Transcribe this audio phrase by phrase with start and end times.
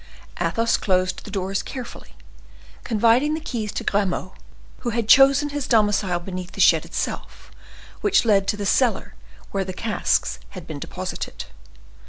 [0.41, 2.15] Athos closed the doors carefully,
[2.83, 4.31] confiding the keys to Grimaud,
[4.79, 7.51] who had chosen his domicile beneath the shed itself,
[8.01, 9.13] which led to the cellar
[9.51, 11.45] where the casks had been deposited.